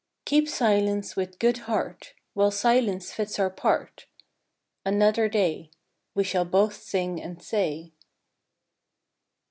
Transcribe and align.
Keep 0.25 0.49
silence 0.49 1.15
with 1.15 1.37
good 1.37 1.59
heart, 1.69 2.15
While 2.33 2.49
silence 2.49 3.11
fits 3.13 3.37
our 3.37 3.51
part: 3.51 4.07
Another 4.83 5.29
day 5.29 5.69
We 6.15 6.23
shall 6.23 6.43
both 6.43 6.81
sing 6.81 7.21
and 7.21 7.39
say. 7.39 7.91